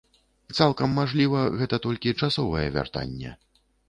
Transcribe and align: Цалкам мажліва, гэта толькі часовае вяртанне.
Цалкам 0.59 0.95
мажліва, 0.99 1.41
гэта 1.59 1.79
толькі 1.83 2.13
часовае 2.21 2.65
вяртанне. 2.79 3.35